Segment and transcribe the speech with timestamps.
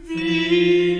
[0.00, 0.91] Thee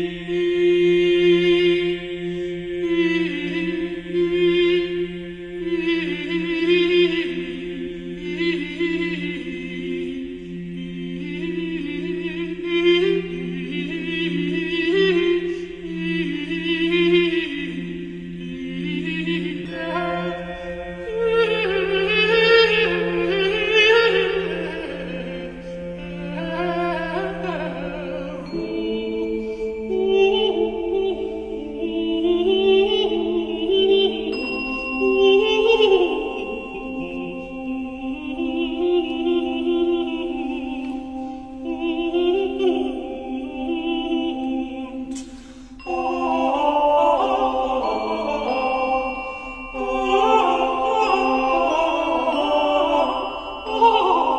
[53.85, 54.32] Oh!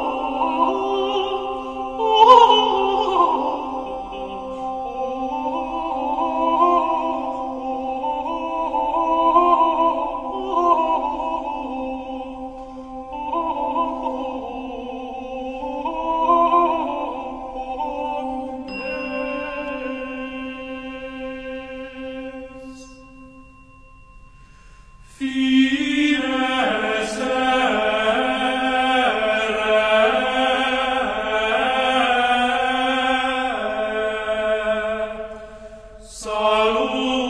[36.71, 37.22] luz.